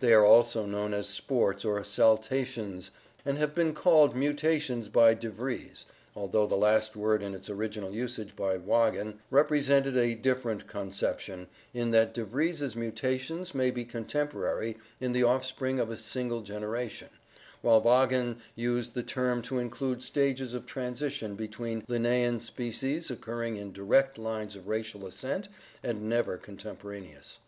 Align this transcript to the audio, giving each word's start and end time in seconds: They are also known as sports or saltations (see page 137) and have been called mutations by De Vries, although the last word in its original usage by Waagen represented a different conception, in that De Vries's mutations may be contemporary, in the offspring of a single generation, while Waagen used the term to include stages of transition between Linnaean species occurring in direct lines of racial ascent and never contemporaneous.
They 0.00 0.12
are 0.12 0.22
also 0.22 0.66
known 0.66 0.92
as 0.92 1.08
sports 1.08 1.64
or 1.64 1.80
saltations 1.80 2.90
(see 2.90 2.90
page 2.90 3.24
137) 3.24 3.24
and 3.24 3.38
have 3.38 3.54
been 3.54 3.72
called 3.72 4.14
mutations 4.14 4.90
by 4.90 5.14
De 5.14 5.30
Vries, 5.30 5.86
although 6.14 6.46
the 6.46 6.56
last 6.58 6.94
word 6.94 7.22
in 7.22 7.32
its 7.34 7.48
original 7.48 7.90
usage 7.90 8.36
by 8.36 8.58
Waagen 8.58 9.14
represented 9.30 9.96
a 9.96 10.14
different 10.14 10.66
conception, 10.66 11.46
in 11.72 11.90
that 11.92 12.12
De 12.12 12.22
Vries's 12.22 12.76
mutations 12.76 13.54
may 13.54 13.70
be 13.70 13.86
contemporary, 13.86 14.76
in 15.00 15.12
the 15.12 15.22
offspring 15.22 15.80
of 15.80 15.88
a 15.88 15.96
single 15.96 16.42
generation, 16.42 17.08
while 17.62 17.80
Waagen 17.80 18.40
used 18.54 18.92
the 18.92 19.02
term 19.02 19.40
to 19.40 19.58
include 19.58 20.02
stages 20.02 20.52
of 20.52 20.66
transition 20.66 21.34
between 21.34 21.82
Linnaean 21.88 22.40
species 22.40 23.10
occurring 23.10 23.56
in 23.56 23.72
direct 23.72 24.18
lines 24.18 24.54
of 24.54 24.68
racial 24.68 25.06
ascent 25.06 25.48
and 25.82 26.10
never 26.10 26.36
contemporaneous. 26.36 27.38